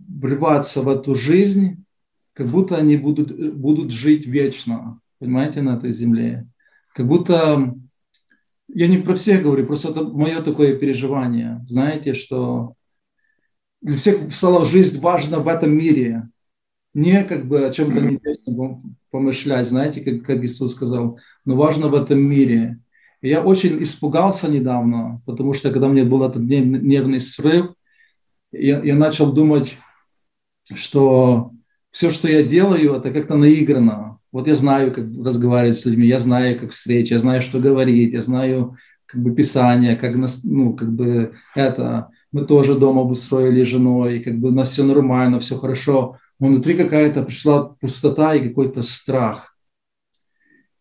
врываться 0.09 0.83
в 0.83 0.89
эту 0.89 1.15
жизнь, 1.15 1.85
как 2.33 2.49
будто 2.49 2.77
они 2.77 2.97
будут, 2.97 3.55
будут 3.55 3.91
жить 3.91 4.27
вечно, 4.27 5.01
понимаете, 5.19 5.63
на 5.63 5.77
этой 5.77 5.91
земле. 5.91 6.47
Как 6.95 7.07
будто 7.07 7.75
я 8.69 8.89
не 8.89 8.99
про 8.99 9.15
всех 9.15 9.43
говорю, 9.43 9.67
просто 9.67 9.91
это 9.91 10.03
мое 10.05 10.43
такое 10.43 10.77
переживание. 10.77 11.65
Знаете, 11.67 12.15
что 12.15 12.75
для 13.81 13.97
всех 13.97 14.35
стала 14.35 14.65
жизнь 14.65 15.01
важна 15.01 15.39
в 15.39 15.49
этом 15.49 15.77
мире. 15.77 16.29
Не 16.93 17.25
как 17.25 17.47
бы 17.47 17.65
о 17.65 17.73
чем-то 17.73 18.01
небесном 18.01 18.97
помышлять, 19.11 19.69
знаете, 19.69 20.01
как, 20.01 20.25
как 20.25 20.45
Иисус 20.45 20.73
сказал, 20.73 21.19
но 21.45 21.57
важно 21.57 21.89
в 21.89 21.95
этом 21.95 22.21
мире. 22.21 22.81
Я 23.23 23.43
очень 23.43 23.83
испугался 23.83 24.49
недавно, 24.49 25.23
потому 25.27 25.55
что 25.55 25.71
когда 25.71 25.89
мне 25.89 26.05
был 26.05 26.23
этот 26.23 26.43
нервный 26.43 27.21
срыв, 27.21 27.73
я, 28.53 28.81
я 28.83 28.95
начал 28.95 29.33
думать, 29.33 29.77
что 30.75 31.53
все, 31.91 32.11
что 32.11 32.29
я 32.29 32.43
делаю, 32.43 32.95
это 32.95 33.11
как-то 33.11 33.37
наиграно. 33.37 34.19
Вот 34.33 34.49
я 34.49 34.55
знаю, 34.55 34.93
как 34.93 35.07
разговаривать 35.25 35.79
с 35.79 35.87
людьми, 35.87 36.07
я 36.07 36.19
знаю, 36.19 36.59
как 36.59 36.73
встреча, 36.73 37.15
я 37.15 37.21
знаю, 37.21 37.43
что 37.43 37.59
говорить, 37.59 38.13
я 38.13 38.23
знаю 38.23 38.77
как 39.07 39.23
бы 39.23 39.35
Писание, 39.35 39.97
как, 39.97 40.15
нас, 40.17 40.43
ну, 40.45 40.75
как 40.75 40.93
бы 40.93 41.33
это. 41.55 42.11
Мы 42.33 42.45
тоже 42.45 42.75
дома 42.75 43.03
обустроили 43.03 43.63
женой, 43.63 44.21
как 44.21 44.39
бы 44.39 44.49
у 44.49 44.53
нас 44.53 44.71
все 44.71 44.85
нормально, 44.85 45.41
все 45.41 45.57
хорошо. 45.57 46.19
Но 46.39 46.49
внутри 46.49 46.75
какая-то 46.75 47.23
пришла 47.23 47.65
пустота 47.65 48.35
и 48.35 48.47
какой-то 48.49 48.83
страх. 48.83 49.56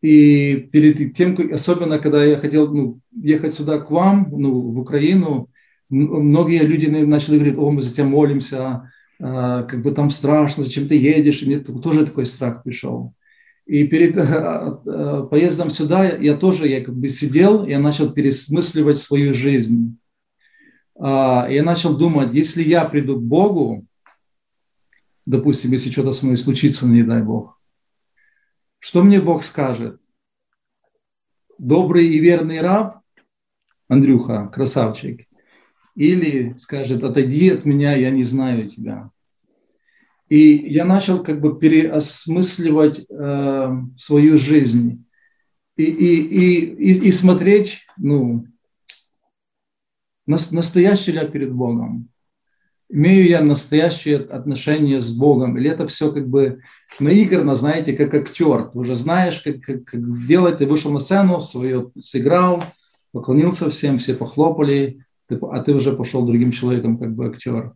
И 0.06 0.58
перед 0.72 1.16
тем, 1.16 1.36
особенно 1.52 1.98
когда 1.98 2.24
я 2.24 2.38
хотел 2.38 2.72
ну, 2.72 3.00
ехать 3.12 3.56
сюда 3.56 3.80
к 3.80 3.90
вам, 3.90 4.28
ну, 4.30 4.52
в 4.62 4.78
Украину, 4.78 5.50
многие 5.90 6.62
люди 6.62 6.86
начали 6.86 7.38
говорить, 7.38 7.58
о, 7.58 7.72
мы 7.72 7.82
за 7.82 7.92
тебя 7.92 8.06
молимся, 8.06 8.92
а, 9.20 9.64
как 9.64 9.82
бы 9.82 9.90
там 9.90 10.12
страшно, 10.12 10.62
зачем 10.62 10.88
ты 10.88 10.96
едешь, 10.96 11.42
и 11.42 11.48
мне 11.48 11.58
тоже 11.58 12.06
такой 12.06 12.28
страх 12.28 12.62
пришел. 12.62 13.16
И 13.66 13.88
перед 13.88 14.16
э, 14.16 15.28
поездом 15.32 15.72
сюда 15.72 16.08
я 16.08 16.36
тоже 16.36 16.68
я 16.68 16.86
как 16.86 16.96
бы 16.96 17.10
сидел, 17.10 17.66
я 17.66 17.80
начал 17.80 18.12
пересмысливать 18.12 19.00
свою 19.00 19.34
жизнь. 19.34 19.98
А, 21.00 21.48
я 21.50 21.64
начал 21.64 21.98
думать, 21.98 22.32
если 22.32 22.62
я 22.62 22.86
приду 22.86 23.16
к 23.16 23.24
Богу, 23.24 23.88
допустим, 25.26 25.72
если 25.72 25.90
что-то 25.90 26.12
со 26.12 26.28
мной 26.28 26.38
случится, 26.38 26.86
не 26.86 27.02
дай 27.02 27.24
Бог, 27.24 27.55
что 28.86 29.02
мне 29.02 29.20
Бог 29.20 29.44
скажет? 29.44 30.00
Добрый 31.58 32.06
и 32.06 32.20
верный 32.20 32.62
раб, 32.62 33.00
Андрюха, 33.88 34.46
красавчик, 34.50 35.28
или 35.96 36.56
скажет, 36.60 37.04
отойди 37.04 37.50
от 37.50 37.66
меня, 37.66 37.96
я 37.96 38.12
не 38.12 38.22
знаю 38.22 38.70
тебя. 38.70 39.10
И 40.30 40.38
я 40.72 40.86
начал 40.86 41.24
как 41.24 41.42
бы 41.42 41.58
переосмысливать 41.58 43.08
э, 43.10 43.72
свою 43.98 44.38
жизнь 44.38 45.04
и, 45.78 45.84
и, 45.86 46.22
и, 46.22 46.66
и, 46.76 47.08
и 47.08 47.12
смотреть, 47.12 47.88
ну, 47.98 48.46
настоящий 50.28 51.12
ли 51.12 51.18
я 51.18 51.26
перед 51.26 51.52
Богом. 51.52 52.10
Имею 52.90 53.28
я 53.28 53.42
настоящее 53.42 54.18
отношение 54.18 55.02
с 55.02 55.12
Богом? 55.12 55.58
Или 55.58 55.70
это 55.70 55.88
все 55.88 56.12
как 56.12 56.28
бы 56.28 56.62
наиграно, 57.00 57.56
знаете, 57.56 57.94
как 57.94 58.14
актер. 58.14 58.66
Ты 58.66 58.78
уже 58.78 58.96
знаешь, 58.96 59.42
как, 59.42 59.60
как, 59.62 59.86
как 59.86 60.28
делать. 60.28 60.60
Ты 60.60 60.68
вышел 60.68 60.92
на 60.92 61.00
сцену, 61.00 61.42
свое 61.42 61.92
сыграл, 61.98 62.64
поклонился 63.12 63.70
всем, 63.72 63.98
все 63.98 64.14
похлопали, 64.14 65.04
а 65.30 65.60
ты 65.62 65.74
уже 65.74 65.94
пошел 65.94 66.26
другим 66.26 66.52
человеком, 66.52 67.00
как 67.00 67.14
бы 67.16 67.28
актер. 67.28 67.74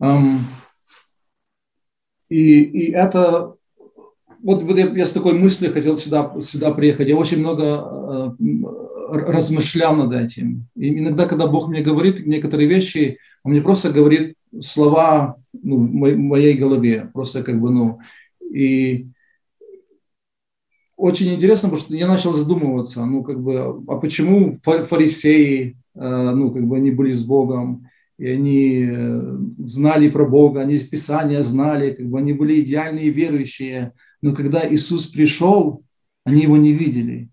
Um, 0.00 0.38
и, 2.28 2.62
и 2.62 2.92
это, 2.92 3.54
вот, 4.42 4.62
вот 4.62 4.76
я, 4.76 4.88
я 4.88 5.06
с 5.06 5.12
такой 5.12 5.34
мыслью 5.34 5.72
хотел 5.72 5.96
сюда, 5.96 6.34
сюда 6.40 6.72
приехать. 6.72 7.08
Я 7.08 7.16
очень 7.16 7.38
много 7.38 8.34
э, 8.40 8.44
размышлял 9.10 9.94
над 9.94 10.12
этим. 10.12 10.66
И 10.74 10.98
иногда, 10.98 11.26
когда 11.26 11.46
Бог 11.46 11.68
мне 11.68 11.82
говорит 11.82 12.26
некоторые 12.26 12.68
вещи, 12.68 13.18
Он 13.44 13.52
мне 13.52 13.60
просто 13.60 13.92
говорит 13.92 14.36
слова 14.60 15.36
ну, 15.52 15.76
в 15.76 16.16
моей 16.16 16.54
голове. 16.54 17.10
Просто 17.12 17.42
как 17.42 17.60
бы, 17.60 17.70
ну, 17.70 18.00
и 18.40 19.08
очень 20.96 21.32
интересно, 21.32 21.68
потому 21.68 21.82
что 21.82 21.94
я 21.94 22.06
начал 22.06 22.32
задумываться, 22.32 23.04
ну, 23.04 23.22
как 23.22 23.40
бы, 23.40 23.82
а 23.88 23.96
почему 23.96 24.58
фарисеи, 24.62 25.76
э, 25.94 26.30
ну, 26.30 26.52
как 26.52 26.66
бы, 26.66 26.76
они 26.76 26.90
были 26.90 27.12
с 27.12 27.24
Богом, 27.24 27.88
и 28.16 28.28
они 28.28 28.86
э, 28.88 29.36
знали 29.58 30.08
про 30.08 30.24
Бога, 30.24 30.60
они 30.60 30.78
Писания 30.78 31.42
знали, 31.42 31.92
как 31.92 32.06
бы 32.06 32.18
они 32.18 32.32
были 32.32 32.60
идеальные 32.60 33.10
верующие, 33.10 33.92
но 34.22 34.34
когда 34.34 34.66
Иисус 34.66 35.06
пришел, 35.06 35.82
они 36.24 36.42
его 36.42 36.56
не 36.56 36.72
видели. 36.72 37.28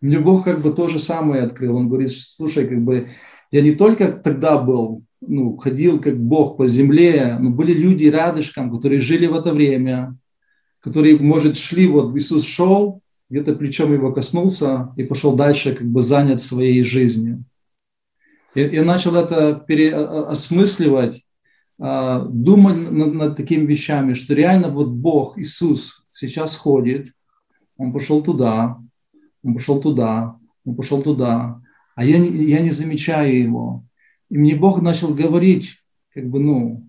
Мне 0.00 0.18
Бог 0.18 0.44
как 0.44 0.62
бы 0.62 0.72
то 0.72 0.88
же 0.88 0.98
самое 0.98 1.44
открыл. 1.44 1.76
Он 1.76 1.88
говорит, 1.88 2.10
слушай, 2.10 2.66
как 2.66 2.82
бы 2.82 3.10
я 3.52 3.60
не 3.60 3.72
только 3.72 4.08
тогда 4.08 4.58
был, 4.58 5.04
ну, 5.20 5.56
ходил 5.58 6.00
как 6.00 6.18
Бог 6.18 6.56
по 6.56 6.66
земле, 6.66 7.36
но 7.38 7.50
были 7.50 7.72
люди 7.72 8.06
рядышком, 8.06 8.72
которые 8.72 9.00
жили 9.00 9.26
в 9.26 9.34
это 9.34 9.52
время, 9.52 10.16
которые, 10.80 11.18
может, 11.18 11.56
шли, 11.56 11.86
вот 11.86 12.16
Иисус 12.16 12.44
шел, 12.44 13.02
где-то 13.28 13.54
плечом 13.54 13.92
его 13.92 14.12
коснулся 14.12 14.92
и 14.96 15.04
пошел 15.04 15.36
дальше, 15.36 15.74
как 15.74 15.86
бы 15.86 16.02
занят 16.02 16.42
своей 16.42 16.82
жизнью. 16.82 17.44
Я, 18.54 18.82
начал 18.84 19.14
это 19.16 19.54
переосмысливать, 19.54 21.24
а, 21.78 22.20
думать 22.26 22.90
над, 22.90 23.14
над 23.14 23.36
такими 23.36 23.64
вещами, 23.64 24.14
что 24.14 24.34
реально 24.34 24.68
вот 24.68 24.88
Бог, 24.88 25.38
Иисус 25.38 26.06
сейчас 26.12 26.56
ходит, 26.56 27.12
Он 27.76 27.92
пошел 27.92 28.22
туда, 28.22 28.78
Он 29.42 29.54
пошел 29.54 29.80
туда, 29.80 30.36
Он 30.64 30.74
пошел 30.74 31.02
туда, 31.02 31.62
а 31.94 32.04
я 32.04 32.18
не, 32.18 32.28
я 32.44 32.60
не 32.60 32.70
замечаю 32.70 33.42
Его. 33.42 33.84
И 34.30 34.38
мне 34.38 34.54
Бог 34.56 34.80
начал 34.82 35.14
говорить, 35.14 35.76
как 36.14 36.28
бы, 36.28 36.40
ну, 36.40 36.88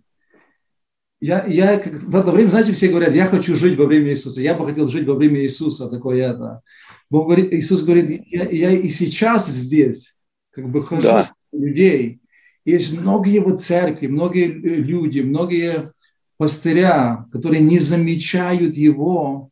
я, 1.20 1.46
я 1.46 1.80
как, 1.80 2.02
в 2.02 2.16
это 2.16 2.32
время, 2.32 2.50
знаете, 2.50 2.74
все 2.74 2.90
говорят, 2.90 3.14
я 3.16 3.28
хочу 3.28 3.56
жить 3.56 3.78
во 3.78 3.86
время 3.86 4.10
Иисуса, 4.12 4.42
я 4.42 4.54
бы 4.54 4.66
хотел 4.66 4.88
жить 4.88 5.08
во 5.08 5.16
время 5.16 5.42
Иисуса, 5.42 5.90
такое 5.90 6.30
это. 6.30 6.62
Бог 7.10 7.28
говорит, 7.28 7.54
Иисус 7.54 7.84
говорит, 7.84 8.24
я, 8.28 8.50
я 8.50 8.72
и 8.72 8.90
сейчас 8.90 9.48
здесь, 9.48 10.18
как 10.52 10.70
бы 10.70 10.84
хожу, 10.84 11.04
да 11.04 11.30
людей. 11.54 12.20
Есть 12.66 13.00
многие 13.00 13.40
вот 13.40 13.62
церкви, 13.62 14.08
многие 14.08 14.48
люди, 14.48 15.20
многие 15.20 15.92
пастыря, 16.38 17.26
которые 17.32 17.62
не 17.62 17.80
замечают 17.80 18.76
его, 18.76 19.50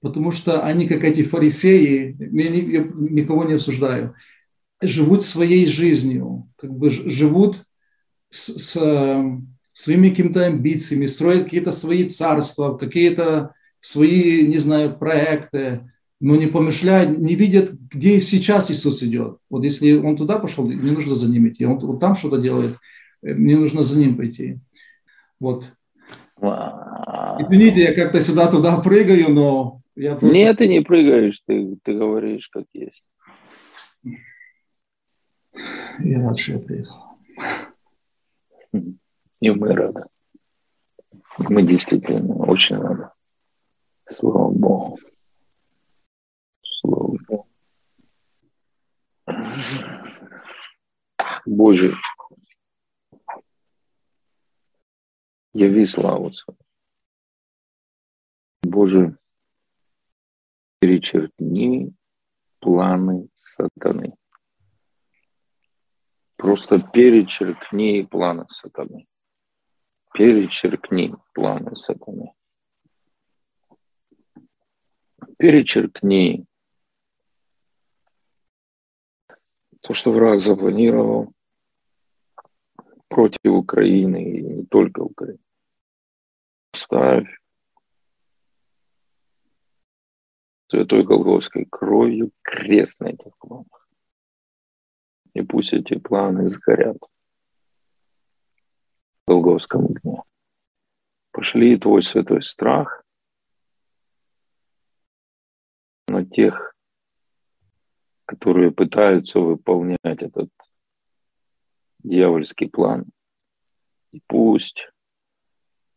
потому 0.00 0.30
что 0.30 0.62
они, 0.62 0.86
как 0.88 1.04
эти 1.04 1.22
фарисеи, 1.22 2.16
я 2.18 2.80
никого 2.94 3.44
не 3.44 3.54
осуждаю, 3.54 4.14
живут 4.80 5.22
своей 5.22 5.66
жизнью, 5.66 6.48
как 6.56 6.72
бы 6.72 6.90
живут 6.90 7.64
с, 8.30 8.48
с 8.58 8.72
своими 9.72 10.10
какими-то 10.10 10.46
амбициями, 10.46 11.06
строят 11.06 11.44
какие-то 11.44 11.70
свои 11.70 12.08
царства, 12.08 12.76
какие-то 12.76 13.54
свои, 13.80 14.46
не 14.46 14.58
знаю, 14.58 14.96
проекты, 14.96 15.90
но 16.20 16.34
не 16.34 16.46
помышляют, 16.46 17.18
не 17.18 17.34
видят, 17.34 17.72
где 17.72 18.18
сейчас 18.20 18.70
Иисус 18.70 19.02
идет. 19.02 19.38
Вот 19.50 19.64
если 19.64 19.92
он 19.94 20.16
туда 20.16 20.38
пошел, 20.38 20.66
мне 20.66 20.92
нужно 20.92 21.14
за 21.14 21.30
ним 21.30 21.48
идти. 21.48 21.66
Он, 21.66 21.82
он 21.84 21.98
там 21.98 22.16
что-то 22.16 22.38
делает, 22.38 22.76
э, 23.22 23.34
мне 23.34 23.56
нужно 23.56 23.82
за 23.82 23.98
ним 23.98 24.16
пойти. 24.16 24.58
Вот. 25.38 25.64
Извините, 26.40 27.82
я 27.82 27.94
как-то 27.94 28.20
сюда-туда 28.20 28.78
прыгаю, 28.78 29.30
но 29.30 29.82
я 29.94 30.14
просто... 30.14 30.36
Нет, 30.36 30.56
ты 30.56 30.68
не 30.68 30.80
прыгаешь, 30.80 31.40
ты, 31.46 31.76
ты 31.82 31.94
говоришь 31.94 32.48
как 32.48 32.64
есть. 32.72 33.08
Я 35.98 36.22
рад, 36.22 36.38
что 36.38 36.52
я 36.52 36.58
приехал. 36.58 37.18
И 39.40 39.50
мы 39.50 39.74
рады. 39.74 40.04
Мы 41.38 41.62
действительно 41.62 42.34
очень 42.34 42.76
рады. 42.76 43.08
Слава 44.14 44.50
Богу. 44.50 44.98
Боже, 51.46 51.96
яви 55.54 55.86
славу 55.86 56.32
свою. 56.32 56.58
Боже, 58.62 59.16
перечеркни 60.80 61.94
планы 62.60 63.28
сатаны. 63.36 64.12
Просто 66.36 66.80
перечеркни 66.80 68.02
планы 68.02 68.44
сатаны. 68.48 69.06
Перечеркни 70.12 71.14
планы 71.32 71.74
сатаны. 71.76 72.32
Перечеркни 75.38 76.46
то, 79.80 79.94
что 79.94 80.12
враг 80.12 80.40
запланировал 80.40 81.32
против 83.08 83.38
Украины 83.44 84.24
и 84.24 84.42
не 84.42 84.66
только 84.66 85.00
Украины. 85.00 85.38
Ставь 86.74 87.28
святой 90.68 91.04
Голговской 91.04 91.66
кровью 91.66 92.32
крест 92.42 93.00
на 93.00 93.08
этих 93.08 93.36
планах. 93.38 93.85
И 95.36 95.42
пусть 95.42 95.74
эти 95.74 95.98
планы 95.98 96.48
сгорят 96.48 96.96
в 99.26 99.30
Голговском 99.30 99.84
огне. 99.84 100.22
Пошли 101.30 101.76
твой 101.76 102.02
святой 102.02 102.42
страх 102.42 103.04
на 106.08 106.24
тех, 106.24 106.74
которые 108.24 108.70
пытаются 108.70 109.40
выполнять 109.40 109.98
этот 110.04 110.48
дьявольский 111.98 112.70
план. 112.70 113.04
И 114.12 114.22
пусть 114.26 114.88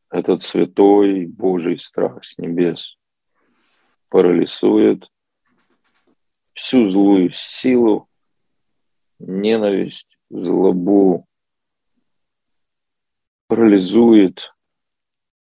этот 0.09 0.41
святой 0.41 1.27
Божий 1.27 1.79
страх 1.79 2.25
с 2.25 2.37
небес 2.37 2.97
парализует 4.09 5.09
всю 6.51 6.89
злую 6.89 7.31
силу, 7.31 8.08
ненависть, 9.19 10.17
злобу, 10.29 11.27
парализует 13.47 14.53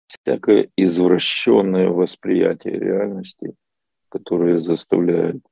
всякое 0.07 0.71
извращенное 0.77 1.89
восприятие 1.89 2.79
реальности, 2.79 3.55
которое 4.09 4.61
заставляет 4.61 5.43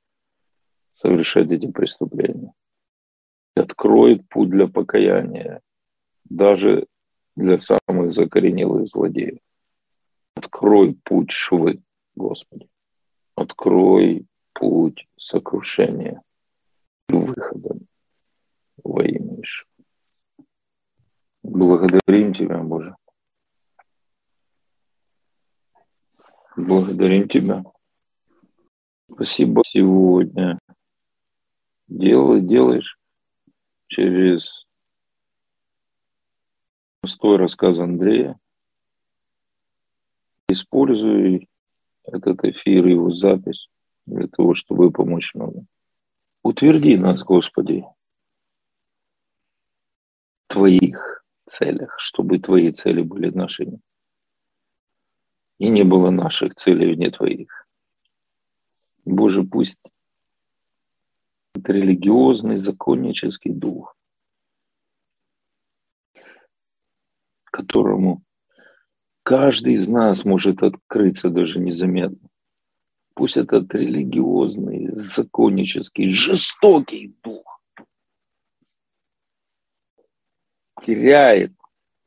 совершать 0.94 1.50
эти 1.50 1.70
преступления. 1.70 2.52
Откроет 3.56 4.28
путь 4.28 4.50
для 4.50 4.68
покаяния 4.68 5.60
даже 6.24 6.86
для 7.36 7.58
самых 7.60 8.14
закоренелых 8.14 8.88
злодеев. 8.88 9.38
Открой 10.36 10.96
путь 11.04 11.30
швы, 11.30 11.82
Господи. 12.14 12.68
Открой 13.36 14.26
путь 14.52 15.06
сокрушения 15.16 16.22
и 17.08 17.14
выхода 17.14 17.73
во 18.84 19.02
имя 19.02 19.40
Ишуа. 19.40 19.66
Благодарим 21.42 22.32
Тебя, 22.32 22.62
Боже. 22.62 22.94
Благодарим 26.56 27.28
Тебя. 27.28 27.64
Спасибо 29.10 29.62
сегодня. 29.64 30.58
Делай, 31.88 32.40
делаешь 32.40 32.98
через 33.88 34.66
простой 37.00 37.36
рассказ 37.36 37.78
Андрея. 37.78 38.38
Используй 40.48 41.48
этот 42.04 42.44
эфир, 42.44 42.86
его 42.86 43.10
запись 43.10 43.68
для 44.06 44.26
того, 44.28 44.54
чтобы 44.54 44.90
помочь 44.90 45.32
нам. 45.34 45.66
Утверди 46.42 46.96
нас, 46.96 47.22
Господи, 47.22 47.84
Твоих 50.54 51.24
целях, 51.46 51.96
чтобы 51.98 52.38
Твои 52.38 52.70
цели 52.70 53.02
были 53.02 53.28
нашими. 53.30 53.80
И 55.58 55.68
не 55.68 55.82
было 55.82 56.10
наших 56.10 56.54
целей 56.54 56.94
вне 56.94 57.10
Твоих. 57.10 57.66
Боже, 59.04 59.42
пусть 59.42 59.80
это 61.56 61.72
религиозный, 61.72 62.58
законнический 62.58 63.52
дух, 63.52 63.96
которому 67.46 68.22
каждый 69.24 69.74
из 69.74 69.88
нас 69.88 70.24
может 70.24 70.62
открыться 70.62 71.30
даже 71.30 71.58
незаметно. 71.58 72.28
Пусть 73.14 73.36
этот 73.36 73.74
религиозный, 73.74 74.88
законнический, 74.92 76.12
жестокий 76.12 77.12
дух 77.24 77.53
теряет 80.84 81.52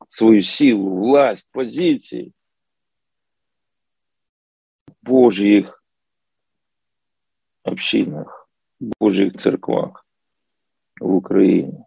свою 0.10 0.42
силу, 0.42 1.00
власть, 1.00 1.50
позиции 1.52 2.32
в 4.86 4.94
Божьих 5.02 5.84
общинах, 7.64 8.48
в 8.80 8.92
Божьих 9.00 9.34
церквах 9.34 10.06
в 11.00 11.16
Украине. 11.16 11.86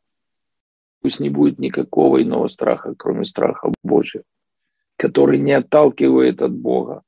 Пусть 1.00 1.20
не 1.20 1.30
будет 1.30 1.58
никакого 1.60 2.22
иного 2.22 2.48
страха, 2.48 2.94
кроме 2.96 3.24
страха 3.24 3.72
Божьего, 3.82 4.24
который 4.96 5.38
не 5.38 5.52
отталкивает 5.52 6.42
от 6.42 6.52
Бога, 6.52 7.02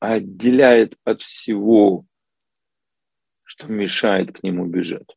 а 0.00 0.14
отделяет 0.14 0.98
от 1.04 1.20
всего, 1.20 2.06
что 3.44 3.66
мешает 3.68 4.38
к 4.38 4.42
нему 4.42 4.66
бежать. 4.66 5.16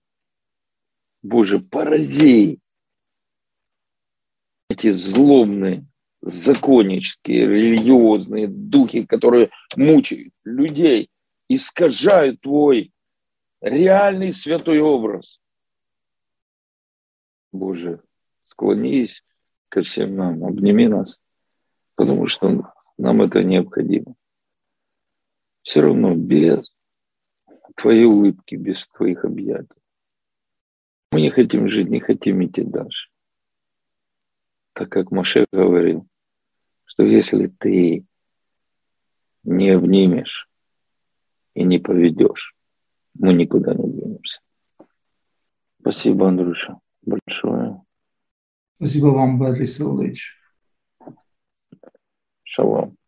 Боже, 1.22 1.60
порази 1.60 2.60
эти 4.70 4.92
злобные, 4.92 5.86
законнические, 6.22 7.48
религиозные 7.48 8.48
духи, 8.48 9.06
которые 9.06 9.50
мучают 9.76 10.34
людей, 10.44 11.10
искажают 11.50 12.42
твой 12.42 12.94
реальный 13.62 14.32
святой 14.32 14.80
образ. 14.80 15.42
Боже, 17.52 18.02
склонись 18.46 19.24
ко 19.70 19.82
всем 19.82 20.16
нам, 20.16 20.46
обними 20.46 20.88
нас, 20.88 21.20
потому 21.96 22.28
что 22.28 22.72
нам 22.98 23.22
это 23.22 23.44
необходимо. 23.44 24.16
Все 25.64 25.82
равно 25.82 26.16
без 26.16 26.74
твоей 27.76 28.06
улыбки, 28.06 28.56
без 28.56 28.88
твоих 28.88 29.26
объятий. 29.26 29.80
Мы 31.12 31.22
не 31.22 31.32
хотим 31.32 31.68
жить, 31.68 31.90
не 31.90 32.00
хотим 32.00 32.46
идти 32.46 32.64
дальше. 32.64 33.10
Так 34.74 34.90
как 34.90 35.12
Маше 35.12 35.46
говорил, 35.52 36.08
что 36.86 37.04
если 37.04 37.48
ты 37.48 38.06
не 39.44 39.72
обнимешь 39.72 40.48
и 41.56 41.64
не 41.64 41.80
поведешь, 41.80 42.56
мы 43.16 43.34
никуда 43.34 43.74
не 43.74 43.90
двинемся. 43.90 44.40
Спасибо, 45.82 46.28
Андрюша, 46.28 46.78
большое. 47.02 47.82
Спасибо 48.78 49.08
вам, 49.08 49.40
Борис 49.40 49.82
Ильич. 49.82 50.38
Шалом. 52.44 52.99